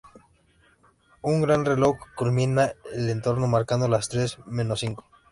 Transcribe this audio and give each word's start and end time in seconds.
Un 1.31 1.43
gran 1.43 1.63
reloj 1.67 2.07
culmina 2.21 2.71
el 2.95 3.11
entorno, 3.11 3.45
marcando 3.45 3.87
las 3.87 4.09
tres 4.09 4.39
menos 4.47 4.79
cinco. 4.79 5.05